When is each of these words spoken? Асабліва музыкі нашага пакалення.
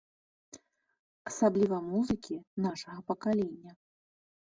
Асабліва 1.31 1.77
музыкі 1.91 2.35
нашага 2.65 2.97
пакалення. 3.13 3.71